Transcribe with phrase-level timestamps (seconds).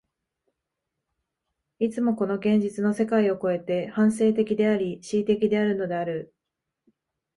[1.77, 6.33] いつもこの現実の世界を越えて、反省的であり、思惟的であるのである。